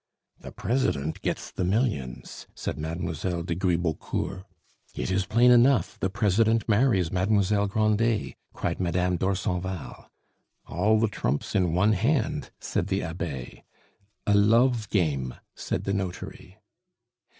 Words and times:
"The 0.39 0.51
president 0.51 1.21
gets 1.21 1.51
the 1.51 1.63
millions," 1.63 2.47
said 2.55 2.75
Mademoiselle 2.79 3.43
de 3.43 3.53
Gribeaucourt. 3.53 4.45
"It 4.95 5.11
is 5.11 5.27
plain 5.27 5.51
enough; 5.51 5.99
the 5.99 6.09
president 6.09 6.67
marries 6.67 7.11
Mademoiselle 7.11 7.67
Grandet," 7.67 8.33
cried 8.51 8.79
Madame 8.79 9.15
d'Orsonval. 9.17 10.09
"All 10.65 10.99
the 10.99 11.07
trumps 11.07 11.53
in 11.53 11.73
one 11.75 11.93
hand," 11.93 12.49
said 12.59 12.87
the 12.87 13.03
abbe. 13.03 13.63
"A 14.25 14.33
love 14.33 14.89
game," 14.89 15.35
said 15.53 15.83
the 15.83 15.93
notary. 15.93 16.57